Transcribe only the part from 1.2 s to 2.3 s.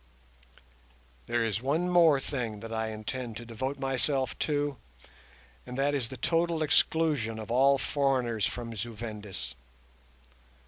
There is one more